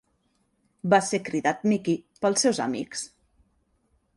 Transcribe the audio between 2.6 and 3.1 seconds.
amics.